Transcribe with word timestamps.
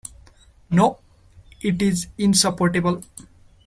No, 0.71 0.97
it 1.61 1.79
is 1.79 2.07
insupportable. 2.17 3.03